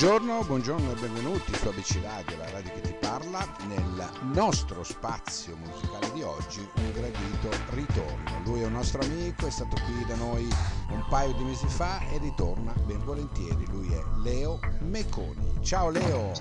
Buongiorno, 0.00 0.44
buongiorno 0.44 0.92
e 0.92 0.94
benvenuti 0.94 1.54
su 1.54 1.68
ABC 1.68 2.00
Radio, 2.00 2.38
la 2.38 2.48
radio 2.48 2.72
che 2.72 2.80
ti 2.80 2.94
parla, 2.94 3.44
nel 3.66 4.10
nostro 4.32 4.82
spazio 4.82 5.54
musicale 5.56 6.10
di 6.12 6.22
oggi, 6.22 6.66
un 6.76 6.90
gradito 6.90 7.50
ritorno. 7.74 8.40
Lui 8.44 8.62
è 8.62 8.64
un 8.64 8.72
nostro 8.72 9.02
amico, 9.02 9.46
è 9.46 9.50
stato 9.50 9.76
qui 9.84 10.06
da 10.06 10.14
noi 10.14 10.48
un 10.88 11.06
paio 11.10 11.34
di 11.34 11.44
mesi 11.44 11.68
fa 11.68 12.00
e 12.08 12.16
ritorna 12.16 12.72
ben 12.72 13.04
volentieri. 13.04 13.66
Lui 13.66 13.92
è 13.92 14.02
Leo 14.22 14.58
Meconi. 14.78 15.62
Ciao 15.62 15.90
Leo! 15.90 16.32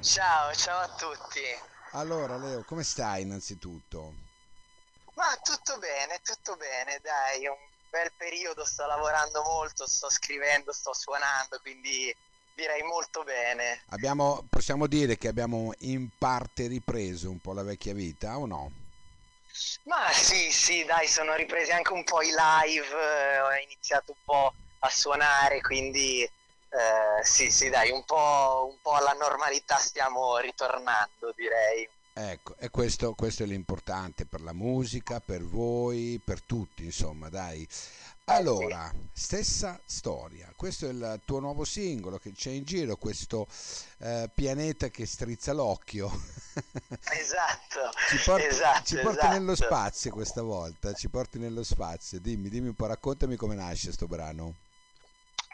Ciao, 0.00 0.52
ciao 0.52 0.80
a 0.80 0.88
tutti! 0.88 1.42
Allora 1.92 2.36
Leo, 2.36 2.64
come 2.64 2.82
stai 2.82 3.22
innanzitutto? 3.22 4.14
Ma 5.14 5.32
tutto 5.44 5.78
bene, 5.78 6.20
tutto 6.24 6.56
bene, 6.56 6.98
dai, 7.04 7.46
un 7.46 7.54
bel 7.88 8.10
periodo, 8.16 8.64
sto 8.64 8.84
lavorando 8.84 9.44
molto, 9.44 9.86
sto 9.86 10.10
scrivendo, 10.10 10.72
sto 10.72 10.92
suonando, 10.92 11.60
quindi 11.60 12.12
direi 12.56 12.82
molto 12.82 13.22
bene. 13.22 13.82
Abbiamo, 13.90 14.44
possiamo 14.48 14.86
dire 14.86 15.18
che 15.18 15.28
abbiamo 15.28 15.72
in 15.80 16.08
parte 16.18 16.66
ripreso 16.66 17.30
un 17.30 17.38
po' 17.38 17.52
la 17.52 17.62
vecchia 17.62 17.92
vita 17.92 18.38
o 18.38 18.46
no? 18.46 18.72
Ma 19.84 20.10
sì, 20.10 20.50
sì, 20.50 20.84
dai, 20.84 21.06
sono 21.06 21.34
ripresi 21.34 21.70
anche 21.70 21.92
un 21.92 22.02
po' 22.02 22.22
i 22.22 22.30
live, 22.30 22.86
eh, 22.86 23.40
ho 23.40 23.54
iniziato 23.62 24.12
un 24.12 24.24
po' 24.24 24.52
a 24.80 24.90
suonare, 24.90 25.60
quindi 25.60 26.22
eh, 26.22 27.24
sì, 27.24 27.50
sì, 27.50 27.68
dai, 27.68 27.90
un 27.90 28.04
po', 28.04 28.68
un 28.70 28.78
po' 28.82 28.92
alla 28.92 29.12
normalità 29.12 29.76
stiamo 29.76 30.38
ritornando, 30.38 31.32
direi. 31.34 31.88
Ecco, 32.18 32.56
e 32.58 32.70
questo, 32.70 33.12
questo 33.14 33.42
è 33.42 33.46
l'importante 33.46 34.24
per 34.24 34.40
la 34.40 34.54
musica, 34.54 35.20
per 35.20 35.42
voi, 35.42 36.18
per 36.22 36.40
tutti, 36.42 36.84
insomma, 36.84 37.28
dai. 37.28 37.66
Allora, 38.28 38.92
stessa 39.12 39.80
storia, 39.84 40.52
questo 40.56 40.86
è 40.86 40.88
il 40.88 41.20
tuo 41.24 41.38
nuovo 41.38 41.64
singolo 41.64 42.18
che 42.18 42.32
c'è 42.32 42.50
in 42.50 42.64
giro, 42.64 42.96
questo 42.96 43.46
eh, 43.98 44.28
pianeta 44.34 44.88
che 44.88 45.06
strizza 45.06 45.52
l'occhio. 45.52 46.10
Esatto, 47.12 47.92
ci 48.08 48.16
porti, 48.24 48.46
esatto, 48.46 48.84
ci 48.84 48.94
porti 48.96 49.18
esatto. 49.18 49.32
nello 49.32 49.54
spazio 49.54 50.10
questa 50.10 50.42
volta, 50.42 50.92
ci 50.94 51.08
porti 51.08 51.38
nello 51.38 51.62
spazio. 51.62 52.18
Dimmi, 52.18 52.48
dimmi 52.48 52.68
un 52.68 52.74
po', 52.74 52.86
raccontami 52.86 53.36
come 53.36 53.54
nasce 53.54 53.92
sto 53.92 54.06
brano. 54.06 54.54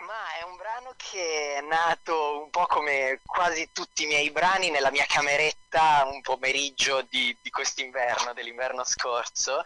Ma 0.07 0.39
è 0.41 0.45
un 0.49 0.57
brano 0.57 0.95
che 0.97 1.57
è 1.57 1.61
nato 1.61 2.43
un 2.43 2.51
po' 2.51 2.67
come 2.67 3.21
quasi 3.27 3.69
tutti 3.73 4.05
i 4.05 4.07
miei 4.07 4.31
brani 4.31 4.71
nella 4.71 4.91
mia 4.91 5.05
cameretta 5.07 6.05
un 6.11 6.21
pomeriggio 6.21 7.05
di, 7.11 7.37
di 7.43 7.51
quest'inverno, 7.51 8.33
dell'inverno 8.33 8.85
scorso 8.85 9.63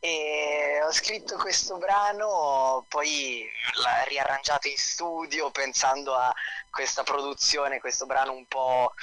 e 0.00 0.80
ho 0.82 0.90
scritto 0.92 1.36
questo 1.36 1.76
brano, 1.76 2.86
poi 2.88 3.46
l'ho 3.74 4.08
riarrangiato 4.08 4.66
in 4.66 4.76
studio 4.78 5.50
pensando 5.50 6.14
a 6.14 6.34
questa 6.70 7.02
produzione, 7.02 7.80
questo 7.80 8.06
brano 8.06 8.32
un 8.32 8.46
po' 8.46 8.94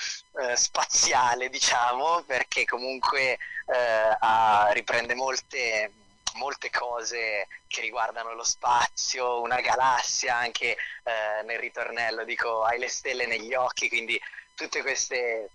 eh, 0.41 0.55
spaziale, 0.55 1.49
diciamo, 1.49 2.23
perché 2.23 2.65
comunque 2.65 3.37
eh, 3.67 4.17
ha, 4.19 4.69
riprende 4.71 5.13
molte, 5.13 5.91
molte 6.33 6.71
cose 6.71 7.47
che 7.67 7.81
riguardano 7.81 8.33
lo 8.33 8.43
spazio, 8.43 9.41
una 9.41 9.61
galassia, 9.61 10.35
anche 10.35 10.75
eh, 11.03 11.43
nel 11.43 11.59
ritornello 11.59 12.23
dico 12.23 12.63
hai 12.63 12.79
le 12.79 12.89
stelle 12.89 13.27
negli 13.27 13.53
occhi, 13.53 13.87
quindi 13.87 14.19
tutte 14.55 14.81
queste, 14.81 15.49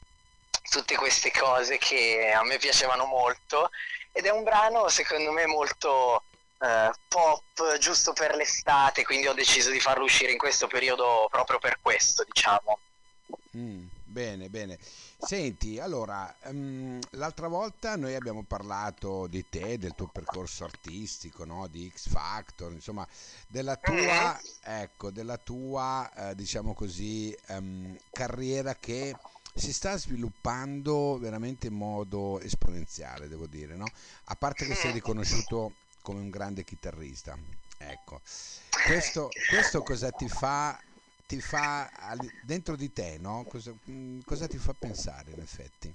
tutte 0.70 0.96
queste 0.96 1.30
cose 1.30 1.78
che 1.78 2.32
a 2.34 2.42
me 2.44 2.58
piacevano 2.58 3.04
molto 3.06 3.70
ed 4.12 4.26
è 4.26 4.30
un 4.30 4.42
brano 4.42 4.88
secondo 4.88 5.32
me 5.32 5.46
molto 5.46 6.22
eh, 6.60 6.92
pop 7.08 7.78
giusto 7.78 8.12
per 8.12 8.36
l'estate 8.36 9.04
quindi 9.04 9.26
ho 9.26 9.34
deciso 9.34 9.70
di 9.70 9.80
farlo 9.80 10.04
uscire 10.04 10.32
in 10.32 10.38
questo 10.38 10.66
periodo 10.66 11.26
proprio 11.30 11.58
per 11.58 11.78
questo 11.80 12.24
diciamo 12.30 12.78
mm, 13.56 13.86
bene 14.04 14.48
bene 14.48 14.78
senti 15.18 15.80
allora 15.80 16.32
um, 16.44 16.98
l'altra 17.10 17.48
volta 17.48 17.96
noi 17.96 18.14
abbiamo 18.14 18.44
parlato 18.44 19.26
di 19.26 19.48
te 19.48 19.78
del 19.78 19.94
tuo 19.94 20.06
percorso 20.06 20.64
artistico 20.64 21.44
no? 21.44 21.66
di 21.68 21.90
X 21.92 22.08
Factor 22.08 22.72
insomma 22.72 23.06
della 23.48 23.76
tua 23.76 23.94
mm-hmm. 23.94 24.82
ecco 24.82 25.10
della 25.10 25.38
tua 25.38 26.10
eh, 26.14 26.34
diciamo 26.34 26.74
così 26.74 27.36
um, 27.48 27.96
carriera 28.10 28.74
che 28.74 29.16
si 29.54 29.72
sta 29.72 29.96
sviluppando 29.96 31.18
veramente 31.18 31.66
in 31.66 31.74
modo 31.74 32.40
esponenziale, 32.40 33.28
devo 33.28 33.46
dire, 33.46 33.76
no? 33.76 33.86
A 34.26 34.34
parte 34.34 34.64
che 34.64 34.74
sei 34.74 34.92
riconosciuto 34.92 35.72
come 36.02 36.20
un 36.20 36.30
grande 36.30 36.64
chitarrista. 36.64 37.38
Ecco, 37.78 38.20
questo, 38.86 39.28
questo 39.50 39.82
cosa 39.82 40.10
ti 40.10 40.28
fa, 40.28 40.78
ti 41.26 41.40
fa 41.40 41.90
dentro 42.42 42.76
di 42.76 42.92
te, 42.92 43.18
no? 43.18 43.44
Cosa, 43.44 43.74
cosa 44.24 44.46
ti 44.46 44.58
fa 44.58 44.74
pensare 44.74 45.32
in 45.32 45.40
effetti? 45.40 45.92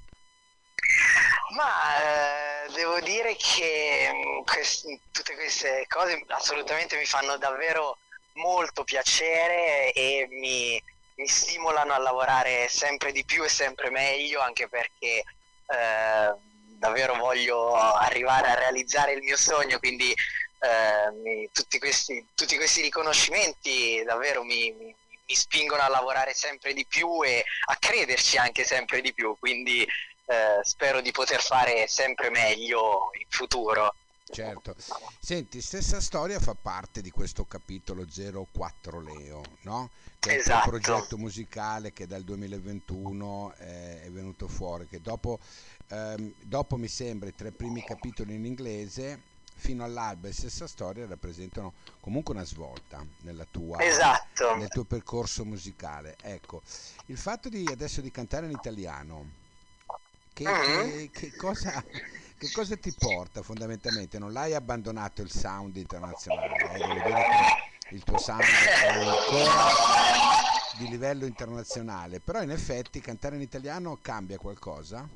Ma 1.56 2.66
eh, 2.66 2.72
devo 2.74 3.00
dire 3.00 3.36
che 3.36 4.44
quest- 4.44 5.00
tutte 5.12 5.34
queste 5.36 5.86
cose 5.88 6.24
assolutamente 6.28 6.98
mi 6.98 7.06
fanno 7.06 7.38
davvero 7.38 7.98
molto 8.34 8.84
piacere 8.84 9.92
e 9.94 10.28
mi, 10.30 10.82
mi 11.18 11.28
stimolano 11.28 11.94
a 11.94 11.98
lavorare 11.98 12.68
sempre 12.70 13.12
di 13.12 13.26
più 13.26 13.44
e 13.44 13.50
sempre 13.50 13.90
meglio, 13.90 14.40
anche 14.40 14.68
perché 14.68 15.24
eh, 15.66 16.34
davvero 16.78 17.16
voglio 17.16 17.74
arrivare 17.74 18.50
a 18.50 18.56
realizzare 18.56 19.14
il 19.14 19.24
mio 19.24 19.38
sogno, 19.38 19.80
quindi 19.80 20.12
eh, 20.12 21.50
tutti, 21.52 21.80
questi, 21.80 22.24
tutti, 22.36 22.56
questi, 22.56 22.82
riconoscimenti 22.82 24.04
davvero 24.06 24.44
mi, 24.44 24.72
mi, 24.72 24.96
mi, 25.26 25.36
spingono 25.36 25.82
a 25.82 25.90
lavorare 25.90 26.34
sempre 26.34 26.74
di 26.74 26.86
più 26.86 27.24
e 27.24 27.44
a 27.66 27.76
crederci 27.78 28.38
anche 28.38 28.64
sempre 28.64 29.02
di 29.02 29.14
più, 29.14 29.36
quindi 29.40 29.84
eh, 30.26 30.60
spero 30.62 31.02
di 31.02 31.12
poter 31.12 31.42
fare 31.42 31.88
sempre 31.88 32.30
meglio 32.30 33.10
in 33.20 33.26
futuro. 33.30 33.94
Certo. 34.30 34.76
Senti, 35.20 35.62
stessa 35.62 36.02
storia 36.02 36.40
fa 36.40 36.54
parte 36.54 37.02
di 37.02 37.12
questo 37.12 37.46
capitolo 37.46 38.06
04 38.06 39.02
Leo, 39.02 39.42
no? 39.62 39.90
Che 40.20 40.30
è 40.32 40.38
esatto. 40.38 40.76
il 40.76 40.82
progetto 40.82 41.18
musicale 41.18 41.94
che 41.94 42.08
dal 42.08 42.24
2021 42.24 43.54
eh, 43.58 44.04
è 44.04 44.10
venuto 44.10 44.48
fuori, 44.48 44.88
che 44.88 45.00
dopo, 45.02 45.40
ehm, 45.90 46.34
dopo 46.42 46.76
mi 46.78 46.88
sembra 46.88 47.30
i 47.30 47.36
tre 47.36 47.52
primi 47.52 47.84
capitoli 47.84 48.34
in 48.34 48.46
inglese 48.46 49.36
fino 49.56 49.84
all'alba 49.84 50.28
e 50.28 50.34
stessa 50.34 50.68
storia 50.68 51.08
rappresentano 51.08 51.74
comunque 52.00 52.34
una 52.34 52.46
svolta 52.46 53.04
nella 53.22 53.46
tua, 53.50 53.82
esatto. 53.82 54.56
nel 54.56 54.70
tuo 54.70 54.84
percorso 54.84 55.46
musicale. 55.46 56.16
Ecco, 56.22 56.62
il 57.08 57.18
fatto 57.18 57.50
di 57.50 57.68
adesso 57.72 58.02
di 58.02 58.12
cantare 58.12 58.46
in 58.46 58.52
italiano, 58.52 59.30
che, 60.34 60.44
mm-hmm. 60.44 60.90
che, 60.90 61.10
che 61.12 61.36
cosa 61.36 61.84
che 62.38 62.52
cosa 62.52 62.78
ti 62.78 62.94
porta 62.96 63.42
fondamentalmente? 63.42 64.20
Non 64.20 64.32
l'hai 64.32 64.54
abbandonato 64.54 65.24
il 65.24 65.32
sound 65.32 65.76
internazionale, 65.76 66.56
eh? 66.76 67.67
Il 67.92 68.04
tuo 68.04 68.18
sound 68.18 68.44
è 68.44 68.88
ancora 68.88 69.72
di 70.78 70.88
livello 70.90 71.26
internazionale, 71.26 72.20
però 72.20 72.42
in 72.42 72.52
effetti 72.52 73.02
cantare 73.02 73.36
in 73.36 73.42
italiano 73.42 74.00
cambia 74.02 74.38
qualcosa? 74.38 75.08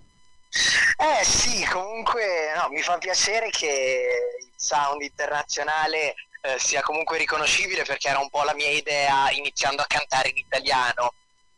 Eh 0.52 1.24
sì, 1.24 1.66
comunque 1.66 2.54
no, 2.56 2.70
mi 2.70 2.82
fa 2.82 2.98
piacere 2.98 3.50
che 3.50 4.38
il 4.40 4.52
sound 4.56 5.02
internazionale 5.02 6.16
eh, 6.42 6.60
sia 6.60 6.82
comunque 6.82 7.18
riconoscibile 7.18 7.84
perché 7.84 8.10
era 8.10 8.20
un 8.20 8.30
po' 8.30 8.44
la 8.44 8.54
mia 8.54 8.70
idea 8.70 9.30
iniziando 9.32 9.82
a 9.82 9.88
cantare 9.88 10.30
in 10.30 10.38
italiano 10.38 11.14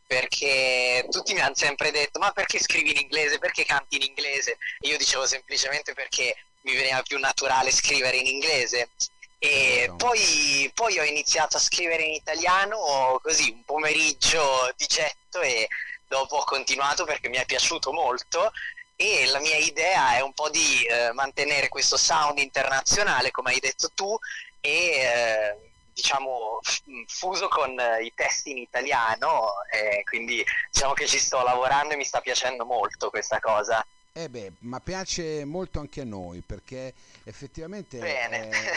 perché 0.06 1.06
tutti 1.10 1.32
mi 1.32 1.40
hanno 1.40 1.54
sempre 1.54 1.90
detto 1.90 2.18
ma 2.18 2.30
perché 2.30 2.60
scrivi 2.60 2.90
in 2.90 2.98
inglese, 2.98 3.38
perché 3.38 3.64
canti 3.64 3.96
in 3.96 4.02
inglese? 4.02 4.58
E 4.80 4.88
io 4.88 4.98
dicevo 4.98 5.26
semplicemente 5.26 5.94
perché 5.94 6.36
mi 6.62 6.74
veniva 6.74 7.02
più 7.02 7.18
naturale 7.18 7.70
scrivere 7.70 8.16
in 8.16 8.26
inglese. 8.26 8.90
E 9.38 9.86
no. 9.88 9.96
poi, 9.96 10.70
poi, 10.74 10.98
ho 10.98 11.04
iniziato 11.04 11.56
a 11.56 11.60
scrivere 11.60 12.02
in 12.02 12.14
italiano 12.14 13.20
così 13.22 13.50
un 13.50 13.64
pomeriggio 13.64 14.72
di 14.76 14.86
getto 14.86 15.40
e 15.40 15.68
dopo 16.06 16.36
ho 16.36 16.44
continuato 16.44 17.04
perché 17.04 17.28
mi 17.28 17.36
è 17.36 17.44
piaciuto 17.44 17.92
molto 17.92 18.52
e 18.96 19.26
la 19.26 19.40
mia 19.40 19.56
idea 19.56 20.16
è 20.16 20.20
un 20.20 20.32
po' 20.32 20.48
di 20.48 20.84
eh, 20.84 21.12
mantenere 21.12 21.68
questo 21.68 21.96
sound 21.96 22.38
internazionale 22.38 23.32
come 23.32 23.52
hai 23.52 23.58
detto 23.58 23.90
tu 23.92 24.16
e 24.60 24.70
eh, 24.70 25.56
diciamo 25.92 26.60
fuso 27.06 27.48
con 27.48 27.78
eh, 27.78 28.04
i 28.04 28.12
testi 28.14 28.50
in 28.50 28.58
italiano 28.58 29.52
e 29.70 30.04
quindi 30.04 30.44
diciamo 30.70 30.92
che 30.92 31.06
ci 31.06 31.18
sto 31.18 31.42
lavorando 31.42 31.94
e 31.94 31.96
mi 31.96 32.04
sta 32.04 32.20
piacendo 32.20 32.64
molto 32.64 33.10
questa 33.10 33.40
cosa. 33.40 33.84
Eh 34.12 34.28
beh, 34.28 34.52
ma 34.60 34.78
piace 34.78 35.44
molto 35.44 35.80
anche 35.80 36.02
a 36.02 36.04
noi 36.04 36.40
perché 36.40 36.94
effettivamente 37.24 37.98
è, 37.98 38.28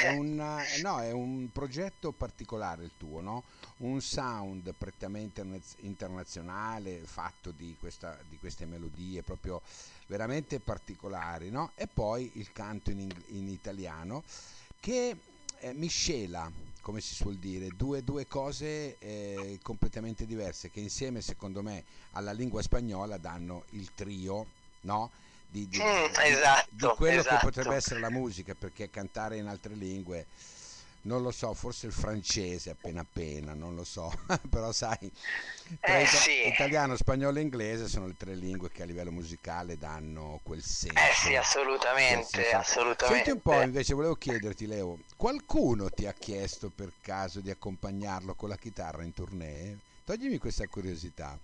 è, 0.03 0.09
un, 0.17 0.35
no, 0.81 1.01
è, 1.01 1.11
un, 1.11 1.49
progetto 1.51 2.11
particolare 2.11 2.83
il 2.83 2.91
tuo, 2.97 3.21
no? 3.21 3.43
un 3.77 4.01
sound 4.01 4.73
prettamente 4.77 5.45
internazionale 5.81 7.01
fatto 7.05 7.51
di, 7.51 7.75
questa, 7.79 8.17
di 8.27 8.37
queste 8.37 8.65
melodie 8.65 9.21
proprio 9.21 9.61
veramente 10.07 10.59
particolari 10.59 11.49
no? 11.49 11.71
e 11.75 11.87
poi 11.87 12.31
il 12.35 12.51
canto 12.51 12.89
in, 12.89 13.07
in 13.27 13.47
italiano 13.49 14.23
che 14.79 15.15
eh, 15.59 15.73
miscela 15.73 16.49
come 16.87 17.01
si 17.01 17.15
suol 17.15 17.35
dire, 17.35 17.67
due, 17.75 18.01
due 18.01 18.27
cose 18.27 18.97
eh, 18.99 19.59
completamente 19.61 20.25
diverse 20.25 20.71
che 20.71 20.79
insieme 20.79 21.19
secondo 21.19 21.61
me 21.61 21.83
alla 22.11 22.31
lingua 22.31 22.61
spagnola 22.61 23.17
danno 23.17 23.65
il 23.71 23.93
trio, 23.93 24.45
no? 24.81 25.11
Di, 25.49 25.67
di, 25.67 25.79
mm, 25.79 26.13
esatto, 26.23 26.65
di 26.69 26.87
quello 26.95 27.21
esatto. 27.21 27.35
che 27.35 27.45
potrebbe 27.45 27.75
essere 27.75 27.99
la 27.99 28.09
musica, 28.09 28.53
perché 28.53 28.89
cantare 28.89 29.37
in 29.37 29.47
altre 29.47 29.75
lingue 29.75 30.27
non 31.07 31.21
lo 31.21 31.31
so, 31.31 31.53
forse 31.53 31.87
il 31.87 31.93
francese 31.93 32.69
appena 32.69 33.01
appena, 33.01 33.53
non 33.53 33.75
lo 33.75 33.83
so, 33.85 34.11
però 34.49 34.71
sai, 34.73 35.09
eh, 35.81 36.01
ita- 36.01 36.05
sì. 36.05 36.47
italiano, 36.47 36.95
spagnolo 36.97 37.39
e 37.39 37.41
inglese 37.41 37.87
sono 37.87 38.07
le 38.07 38.15
tre 38.17 38.35
lingue 38.35 38.69
che 38.69 38.83
a 38.83 38.85
livello 38.85 39.11
musicale 39.11 39.77
danno 39.77 40.39
quel 40.43 40.61
senso. 40.61 40.99
Eh 40.99 41.13
sì, 41.13 41.35
assolutamente, 41.35 42.43
senso. 42.43 42.57
assolutamente. 42.57 43.23
Senti 43.23 43.29
un 43.31 43.41
po', 43.41 43.61
invece 43.61 43.93
volevo 43.93 44.15
chiederti 44.15 44.67
Leo, 44.67 44.99
qualcuno 45.15 45.89
ti 45.89 46.05
ha 46.05 46.13
chiesto 46.13 46.69
per 46.69 46.91
caso 47.01 47.39
di 47.39 47.49
accompagnarlo 47.49 48.35
con 48.35 48.49
la 48.49 48.57
chitarra 48.57 49.03
in 49.03 49.13
tournée? 49.13 49.77
Toglimi 50.03 50.37
questa 50.37 50.67
curiosità. 50.67 51.37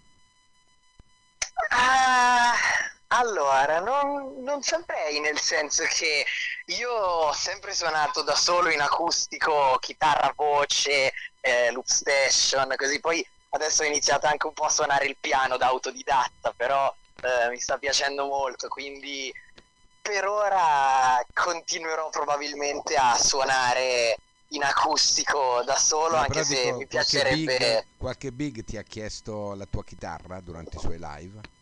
Ah, 1.70 2.54
allora, 3.18 3.80
non, 3.80 4.42
non 4.44 4.62
saprei, 4.62 5.20
nel 5.20 5.40
senso 5.40 5.84
che 5.84 6.26
io 6.66 6.92
ho 6.92 7.34
sempre 7.34 7.74
suonato 7.74 8.24
da 8.24 8.36
solo 8.36 8.70
in 8.70 8.82
acustico, 8.82 9.78
chitarra, 9.80 10.34
voce, 10.36 11.14
eh, 11.42 11.72
loop 11.72 11.86
station, 11.86 12.74
così 12.76 13.00
poi 13.00 13.26
adesso 13.50 13.84
ho 13.84 13.86
iniziato 13.86 14.26
anche 14.26 14.48
un 14.48 14.54
po' 14.54 14.66
a 14.66 14.70
suonare 14.70 15.06
il 15.06 15.18
piano 15.20 15.58
da 15.58 15.68
autodidatta, 15.68 16.54
però 16.56 16.94
eh, 17.22 17.50
mi 17.50 17.60
sta 17.60 17.78
piacendo 17.78 18.26
molto, 18.26 18.68
quindi 18.68 19.32
per 20.02 20.28
ora 20.28 21.24
continuerò 21.34 22.10
probabilmente 22.10 22.96
a 22.96 23.18
suonare 23.18 24.18
in 24.50 24.64
acustico 24.64 25.64
da 25.66 25.76
solo, 25.76 26.16
no, 26.16 26.22
anche 26.22 26.44
se 26.44 26.64
dico, 26.64 26.78
mi 26.78 26.88
piacerebbe... 26.88 27.58
Big, 27.58 27.86
qualche 27.98 28.32
big 28.32 28.64
ti 28.64 28.78
ha 28.78 28.84
chiesto 28.84 29.54
la 29.54 29.66
tua 29.66 29.84
chitarra 29.84 30.40
durante 30.42 30.78
i 30.78 30.80
suoi 30.80 30.98
live? 31.00 31.62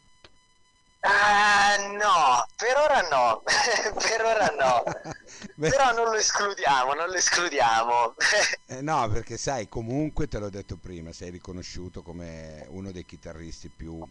Uh, 1.11 1.91
no, 1.97 2.45
per 2.55 2.77
ora 2.77 3.01
no, 3.09 3.43
per 3.99 4.23
ora 4.23 4.47
no, 4.57 4.83
però 5.59 5.93
non 5.93 6.05
lo 6.05 6.15
escludiamo, 6.15 6.93
non 6.93 7.09
lo 7.09 7.15
escludiamo. 7.15 8.15
eh, 8.67 8.81
no, 8.81 9.09
perché 9.09 9.35
sai, 9.37 9.67
comunque 9.67 10.27
te 10.27 10.39
l'ho 10.39 10.49
detto 10.49 10.77
prima, 10.77 11.11
sei 11.11 11.31
riconosciuto 11.31 12.01
come 12.01 12.65
uno 12.69 12.91
dei 12.91 13.05
chitarristi 13.05 13.69
più 13.69 14.01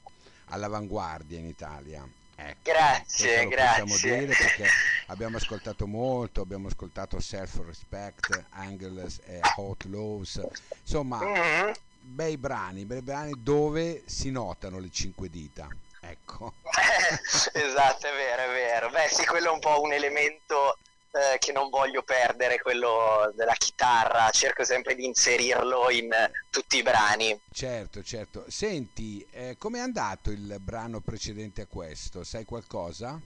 all'avanguardia 0.46 1.38
in 1.38 1.46
Italia. 1.46 2.06
Ecco, 2.36 2.58
grazie, 2.62 3.46
grazie. 3.48 3.82
Possiamo 3.84 4.16
dire 4.18 4.34
perché 4.34 4.66
abbiamo 5.06 5.36
ascoltato 5.38 5.86
molto, 5.86 6.40
abbiamo 6.40 6.68
ascoltato 6.68 7.20
Self 7.20 7.60
Respect, 7.66 8.44
Angles 8.50 9.20
e 9.24 9.40
Hot 9.56 9.84
Lows, 9.84 10.40
insomma, 10.82 11.18
mm-hmm. 11.18 11.72
Bei 12.00 12.36
brani, 12.38 12.84
bei 12.84 13.02
brani 13.02 13.34
dove 13.36 14.02
si 14.06 14.30
notano 14.30 14.78
le 14.78 14.90
cinque 14.90 15.28
dita. 15.28 15.68
Ecco. 16.00 16.54
esatto, 17.52 18.06
è 18.06 18.12
vero, 18.14 18.42
è 18.42 18.48
vero. 18.48 18.90
Beh, 18.90 19.08
sì, 19.08 19.24
quello 19.26 19.50
è 19.50 19.52
un 19.52 19.60
po' 19.60 19.80
un 19.82 19.92
elemento 19.92 20.78
eh, 21.12 21.38
che 21.38 21.52
non 21.52 21.68
voglio 21.68 22.02
perdere, 22.02 22.60
quello 22.60 23.32
della 23.34 23.54
chitarra. 23.54 24.30
Cerco 24.30 24.64
sempre 24.64 24.94
di 24.94 25.04
inserirlo 25.04 25.90
in 25.90 26.10
tutti 26.50 26.78
i 26.78 26.82
brani. 26.82 27.38
Certo, 27.52 28.02
certo. 28.02 28.44
Senti, 28.48 29.26
eh, 29.30 29.56
com'è 29.58 29.80
andato 29.80 30.30
il 30.30 30.56
brano 30.60 31.00
precedente 31.00 31.62
a 31.62 31.66
questo? 31.66 32.24
Sai 32.24 32.44
qualcosa? 32.44 33.20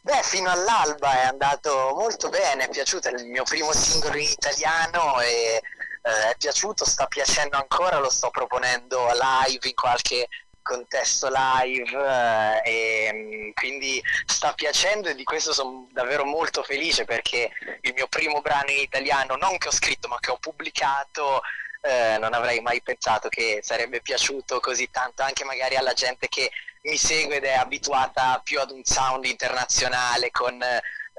Beh, 0.00 0.22
fino 0.22 0.48
all'alba 0.48 1.20
è 1.20 1.24
andato 1.26 1.92
molto 1.94 2.28
bene, 2.28 2.64
è 2.64 2.68
piaciuto, 2.70 3.08
è 3.08 3.12
il 3.12 3.26
mio 3.26 3.42
primo 3.42 3.72
singolo 3.72 4.16
in 4.16 4.28
italiano 4.30 5.20
e 5.20 5.60
eh, 6.08 6.30
è 6.30 6.36
piaciuto, 6.36 6.84
sta 6.84 7.06
piacendo 7.06 7.56
ancora, 7.56 7.98
lo 7.98 8.10
sto 8.10 8.30
proponendo 8.30 9.08
live 9.12 9.68
in 9.68 9.74
qualche 9.74 10.28
contesto 10.62 11.30
live 11.32 12.62
eh, 12.62 12.70
e 12.70 13.10
mm, 13.12 13.50
quindi 13.54 14.02
sta 14.26 14.52
piacendo 14.52 15.08
e 15.08 15.14
di 15.14 15.24
questo 15.24 15.52
sono 15.52 15.88
davvero 15.92 16.24
molto 16.24 16.62
felice 16.62 17.04
perché 17.04 17.50
il 17.82 17.92
mio 17.94 18.06
primo 18.08 18.40
brano 18.40 18.70
in 18.70 18.80
italiano, 18.80 19.36
non 19.36 19.56
che 19.58 19.68
ho 19.68 19.72
scritto 19.72 20.08
ma 20.08 20.18
che 20.20 20.30
ho 20.30 20.38
pubblicato, 20.38 21.40
eh, 21.80 22.16
non 22.18 22.34
avrei 22.34 22.60
mai 22.60 22.82
pensato 22.82 23.28
che 23.28 23.60
sarebbe 23.62 24.00
piaciuto 24.00 24.60
così 24.60 24.90
tanto 24.90 25.22
anche 25.22 25.44
magari 25.44 25.76
alla 25.76 25.92
gente 25.92 26.28
che 26.28 26.50
mi 26.82 26.96
segue 26.96 27.36
ed 27.36 27.44
è 27.44 27.54
abituata 27.54 28.40
più 28.42 28.60
ad 28.60 28.70
un 28.70 28.84
sound 28.84 29.24
internazionale 29.24 30.30
con 30.30 30.62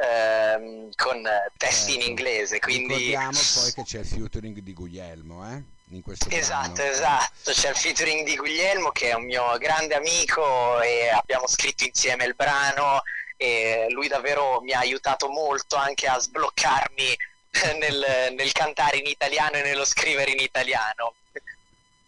ehm, 0.01 0.89
con 0.95 1.27
testi 1.57 1.93
ecco. 1.93 2.01
in 2.01 2.09
inglese. 2.09 2.59
Quindi... 2.59 2.93
Ricordiamo 2.95 3.39
poi 3.55 3.73
che 3.73 3.83
c'è 3.83 3.99
il 3.99 4.05
featuring 4.05 4.59
di 4.59 4.73
Guglielmo, 4.73 5.51
eh? 5.51 5.77
in 5.91 6.03
questo 6.03 6.29
esatto, 6.29 6.73
brano. 6.73 6.91
esatto, 6.91 7.51
c'è 7.51 7.69
il 7.69 7.75
featuring 7.75 8.23
di 8.23 8.35
Guglielmo 8.35 8.91
che 8.91 9.09
è 9.09 9.13
un 9.13 9.25
mio 9.25 9.57
grande 9.57 9.95
amico 9.95 10.79
e 10.81 11.09
abbiamo 11.09 11.47
scritto 11.47 11.83
insieme 11.83 12.25
il 12.25 12.35
brano 12.35 13.01
e 13.37 13.87
lui 13.89 14.07
davvero 14.07 14.61
mi 14.61 14.73
ha 14.73 14.79
aiutato 14.79 15.29
molto 15.29 15.77
anche 15.77 16.07
a 16.07 16.19
sbloccarmi 16.19 17.17
nel, 17.79 18.33
nel 18.35 18.51
cantare 18.51 18.97
in 18.97 19.07
italiano 19.07 19.55
e 19.55 19.63
nello 19.63 19.85
scrivere 19.85 20.31
in 20.31 20.39
italiano. 20.39 21.13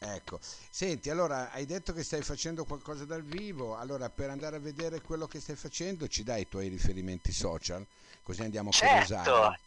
Ecco, 0.03 0.39
senti, 0.41 1.11
allora 1.11 1.51
hai 1.51 1.67
detto 1.67 1.93
che 1.93 2.03
stai 2.03 2.23
facendo 2.23 2.65
qualcosa 2.65 3.05
dal 3.05 3.21
vivo, 3.21 3.77
allora 3.77 4.09
per 4.09 4.31
andare 4.31 4.55
a 4.55 4.59
vedere 4.59 4.99
quello 4.99 5.27
che 5.27 5.39
stai 5.39 5.55
facendo 5.55 6.07
ci 6.07 6.23
dai 6.23 6.41
i 6.41 6.47
tuoi 6.49 6.69
riferimenti 6.69 7.31
social, 7.31 7.85
così 8.23 8.41
andiamo 8.41 8.69
a 8.69 8.71
certo. 8.71 8.93
curiosare. 8.93 9.59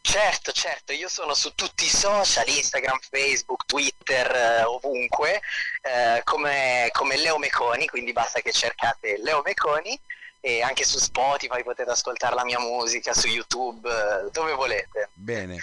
Certo, 0.00 0.50
certo, 0.52 0.92
io 0.94 1.10
sono 1.10 1.34
su 1.34 1.54
tutti 1.54 1.84
i 1.84 1.90
social, 1.90 2.48
Instagram, 2.48 3.00
Facebook, 3.00 3.66
Twitter, 3.66 4.34
eh, 4.34 4.62
ovunque, 4.62 5.42
eh, 5.82 6.22
come, 6.24 6.88
come, 6.92 7.18
Leo 7.18 7.36
Meconi, 7.36 7.86
quindi 7.86 8.12
basta 8.12 8.40
che 8.40 8.50
cercate 8.50 9.18
Leo 9.18 9.42
Meconi 9.44 9.98
e 10.40 10.62
anche 10.62 10.84
su 10.84 10.98
Spotify 10.98 11.62
potete 11.62 11.90
ascoltare 11.90 12.34
la 12.34 12.44
mia 12.44 12.58
musica, 12.58 13.12
su 13.12 13.28
YouTube, 13.28 13.88
eh, 13.90 14.30
dove 14.30 14.54
volete. 14.54 15.10
Bene. 15.12 15.58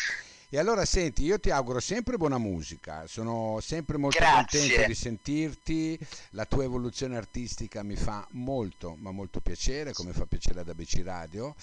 E 0.52 0.58
allora 0.58 0.84
senti, 0.84 1.24
io 1.24 1.40
ti 1.40 1.52
auguro 1.52 1.80
sempre 1.80 2.18
buona 2.18 2.40
musica, 2.40 3.06
sono 3.06 3.60
sempre 3.62 3.98
molto 3.98 4.18
Grazie. 4.18 4.60
contento 4.60 4.88
di 4.88 4.96
sentirti, 4.96 6.00
la 6.32 6.46
tua 6.46 6.64
evoluzione 6.64 7.18
artistica 7.18 7.84
mi 7.84 7.96
fa 7.96 8.26
molto, 8.32 8.96
ma 9.00 9.12
molto 9.12 9.42
piacere, 9.42 9.94
come 9.94 10.12
fa 10.12 10.26
piacere 10.26 10.62
ad 10.62 10.70
ABC 10.70 11.02
Radio 11.04 11.56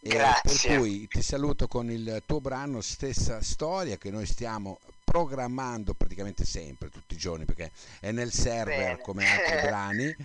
Grazie. 0.00 0.68
Per 0.68 0.78
cui 0.78 1.08
ti 1.08 1.22
saluto 1.22 1.66
con 1.66 1.90
il 1.90 2.22
tuo 2.26 2.40
brano 2.40 2.80
Stessa 2.80 3.42
Storia 3.42 3.96
che 3.96 4.10
noi 4.10 4.26
stiamo 4.26 4.78
programmando 5.02 5.94
praticamente 5.94 6.44
sempre, 6.44 6.90
tutti 6.90 7.14
i 7.14 7.18
giorni, 7.18 7.44
perché 7.44 7.70
è 8.00 8.12
nel 8.12 8.32
server 8.32 8.76
Bene. 8.76 9.00
come 9.00 9.26
altri 9.26 9.60
brani. 9.66 10.16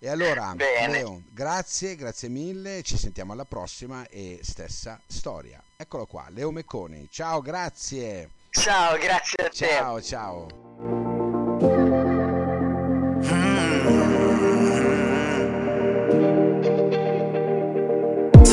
E 0.00 0.08
allora, 0.08 0.54
Bene. 0.54 0.92
Leo, 0.92 1.22
grazie, 1.30 1.94
grazie 1.94 2.28
mille, 2.28 2.82
ci 2.82 2.96
sentiamo 2.96 3.32
alla 3.32 3.44
prossima 3.44 4.06
e 4.08 4.40
stessa 4.42 5.00
storia. 5.06 5.62
Eccolo 5.82 6.04
qua, 6.04 6.26
Leo 6.28 6.50
Mecconi. 6.50 7.08
Ciao, 7.10 7.40
grazie. 7.40 8.32
Ciao, 8.50 8.98
grazie 8.98 9.44
a 9.44 9.48
te. 9.48 9.54
Ciao, 9.54 10.02
ciao. 10.02 10.46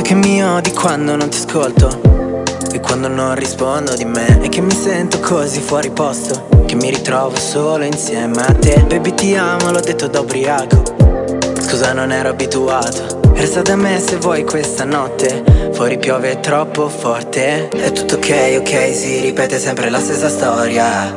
che 0.02 0.14
mi 0.16 0.42
odi 0.42 0.72
quando 0.72 1.18
non 1.18 1.28
ti 1.28 1.36
ascolto 1.36 2.44
E 2.72 2.80
quando 2.80 3.10
non 3.10 3.36
rispondo 3.36 3.94
di 3.94 4.06
me 4.06 4.42
E 4.42 4.48
che 4.48 4.62
mi 4.62 4.72
sento 4.72 5.20
così 5.20 5.60
fuori 5.60 5.90
posto 5.90 6.48
Che 6.66 6.76
mi 6.76 6.90
ritrovo 6.90 7.36
solo 7.36 7.84
insieme 7.84 8.42
a 8.42 8.54
te 8.54 8.86
Baby 8.86 9.14
ti 9.14 9.36
amo, 9.36 9.70
l'ho 9.70 9.82
detto 9.82 10.08
da 10.08 10.22
ubriaco 10.22 10.82
Scusa 11.60 11.92
non 11.92 12.14
ero 12.14 12.30
abituato 12.30 13.17
Resta 13.38 13.62
da 13.62 13.76
me 13.76 14.00
se 14.00 14.16
vuoi 14.16 14.44
questa 14.44 14.84
notte. 14.84 15.44
Fuori 15.72 16.00
piove 16.00 16.40
troppo 16.40 16.90
forte. 16.90 17.70
È 17.70 17.92
tutto 17.92 18.16
ok, 18.16 18.58
ok, 18.62 18.96
si 18.96 19.20
ripete 19.20 19.60
sempre 19.60 19.92
la 19.92 20.00
stessa 20.00 20.28
storia. 20.28 21.16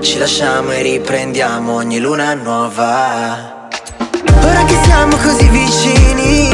Ci 0.00 0.18
lasciamo 0.18 0.72
e 0.72 0.82
riprendiamo 0.82 1.72
ogni 1.72 2.00
luna 2.00 2.34
nuova. 2.34 3.68
Ora 4.42 4.64
che 4.64 4.74
siamo 4.82 5.16
così 5.16 5.48
vicini 5.48 6.48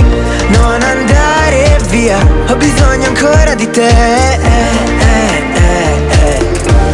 Non 0.48 0.82
andare 0.82 1.78
via. 1.88 2.18
Ho 2.50 2.56
bisogno 2.56 3.06
ancora 3.06 3.54
di 3.54 3.70
te. 3.70 3.92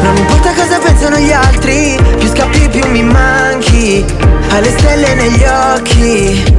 Non 0.02 0.16
importa 0.16 0.52
cosa 0.52 0.78
pensano 0.78 1.18
gli 1.18 1.32
altri 1.32 1.98
Più 2.16 2.28
scappi 2.28 2.68
più 2.68 2.86
mi 2.90 3.02
manchi. 3.02 4.04
Hai 4.50 4.62
le 4.62 4.70
stelle 4.70 5.14
negli 5.14 5.44
occhi 5.44 6.49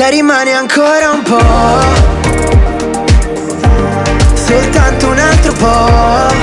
Dai 0.00 0.12
rimane 0.12 0.54
ancora 0.54 1.10
un 1.10 1.22
po' 1.22 1.36
Soltanto 4.32 5.08
un 5.08 5.18
altro 5.18 5.52
po' 5.52 6.34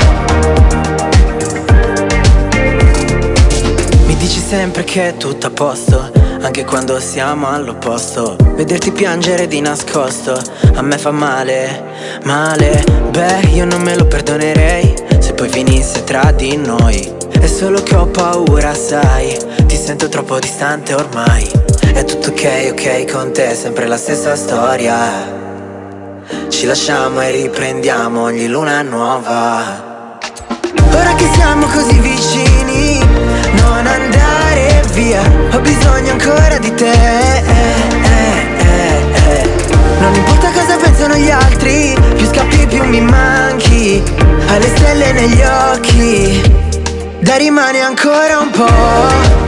Mi 4.05 4.15
dici 4.15 4.39
sempre 4.39 4.83
che 4.83 5.07
è 5.07 5.17
tutto 5.17 5.47
a 5.47 5.49
posto 5.49 6.11
anche 6.39 6.65
quando 6.65 6.99
siamo 6.99 7.47
all'opposto. 7.49 8.35
Vederti 8.53 8.91
piangere 8.91 9.47
di 9.47 9.59
nascosto, 9.59 10.39
a 10.75 10.81
me 10.83 10.99
fa 10.99 11.09
male, 11.09 11.83
male. 12.25 12.83
Beh, 13.09 13.49
io 13.53 13.65
non 13.65 13.81
me 13.81 13.97
lo 13.97 14.05
perdonerei 14.05 14.93
se 15.17 15.33
poi 15.33 15.49
finisse 15.49 16.03
tra 16.03 16.31
di 16.31 16.55
noi. 16.57 17.11
È 17.31 17.47
solo 17.47 17.81
che 17.81 17.95
ho 17.95 18.05
paura, 18.05 18.75
sai, 18.75 19.35
ti 19.65 19.75
sento 19.75 20.07
troppo 20.09 20.37
distante 20.37 20.93
ormai. 20.93 21.66
È 21.97 22.05
tutto 22.05 22.29
ok, 22.29 22.73
ok 22.73 23.11
con 23.11 23.33
te, 23.33 23.55
sempre 23.55 23.87
la 23.87 23.97
stessa 23.97 24.35
storia. 24.35 24.95
Ci 26.47 26.67
lasciamo 26.67 27.21
e 27.21 27.31
riprendiamo 27.31 28.21
ogni 28.21 28.47
luna 28.47 28.83
nuova. 28.83 30.19
Ora 30.93 31.15
che 31.15 31.27
siamo 31.33 31.65
così 31.65 31.99
vicini, 31.99 32.99
non 33.53 33.87
andare 33.87 34.83
via, 34.93 35.23
ho 35.51 35.59
bisogno 35.59 36.11
ancora 36.11 36.59
di 36.59 36.71
te. 36.75 37.43
Non 39.99 40.13
importa 40.13 40.51
cosa 40.51 40.77
pensano 40.77 41.15
gli 41.15 41.31
altri, 41.31 41.97
più 42.15 42.27
scappi 42.27 42.67
più 42.67 42.83
mi 42.83 43.01
manchi, 43.01 44.03
hai 44.49 44.59
le 44.59 44.71
stelle 44.75 45.13
negli 45.13 45.41
occhi, 45.41 46.53
da 47.21 47.37
rimane 47.37 47.81
ancora 47.81 48.37
un 48.37 48.51
po', 48.51 49.46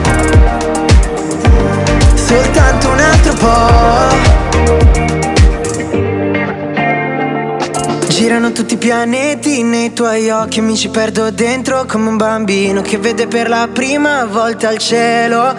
Tutti 8.52 8.74
i 8.74 8.78
pianeti 8.78 9.62
nei 9.62 9.92
tuoi 9.94 10.28
occhi 10.28 10.60
mi 10.60 10.76
ci 10.76 10.88
perdo 10.90 11.30
dentro 11.30 11.86
come 11.86 12.08
un 12.08 12.16
bambino 12.18 12.82
che 12.82 12.98
vede 12.98 13.26
per 13.26 13.48
la 13.48 13.68
prima 13.72 14.26
volta 14.26 14.70
il 14.70 14.78
cielo. 14.78 15.54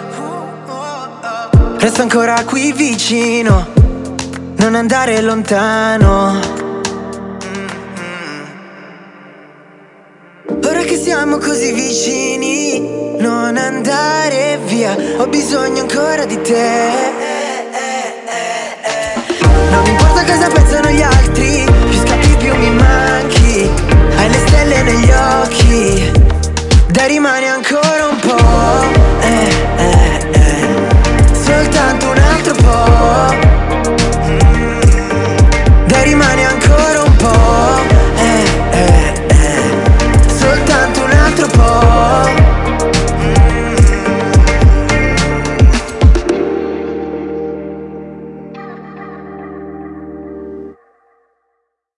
Resto 1.78 2.02
ancora 2.02 2.44
qui 2.44 2.72
vicino, 2.72 3.66
non 4.56 4.76
andare 4.76 5.20
lontano. 5.20 6.38
Mm-hmm. 7.44 8.48
Ora 10.64 10.82
che 10.82 10.96
siamo 10.96 11.38
così 11.38 11.72
vicini, 11.72 13.16
non 13.18 13.56
andare 13.56 14.58
via, 14.64 14.96
ho 15.16 15.26
bisogno 15.26 15.80
ancora 15.80 16.24
di 16.24 16.40
te. 16.40 16.90
Non 19.70 19.82
mi 19.82 19.90
importa 19.90 20.24
cosa 20.24 20.46
pensano 20.48 20.88
gli 20.90 21.02
altri. 21.02 21.31
baby 25.72 26.12
Dai 26.90 27.08
rimani 27.08 27.46
ancora 27.46 28.08
un 28.10 28.18
po' 28.20 28.61